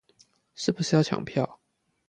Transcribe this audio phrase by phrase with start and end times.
[0.55, 1.59] 是不是要搶票